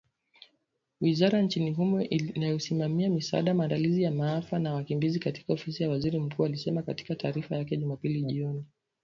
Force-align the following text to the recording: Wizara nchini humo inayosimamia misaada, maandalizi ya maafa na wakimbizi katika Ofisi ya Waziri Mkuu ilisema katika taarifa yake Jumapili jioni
Wizara 1.01 1.41
nchini 1.41 1.71
humo 1.71 2.01
inayosimamia 2.01 3.09
misaada, 3.09 3.53
maandalizi 3.53 4.03
ya 4.03 4.11
maafa 4.11 4.59
na 4.59 4.73
wakimbizi 4.73 5.19
katika 5.19 5.53
Ofisi 5.53 5.83
ya 5.83 5.89
Waziri 5.89 6.19
Mkuu 6.19 6.45
ilisema 6.45 6.81
katika 6.81 7.15
taarifa 7.15 7.55
yake 7.55 7.77
Jumapili 7.77 8.21
jioni 8.21 8.65